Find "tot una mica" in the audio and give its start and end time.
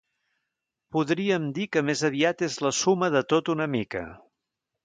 3.35-4.07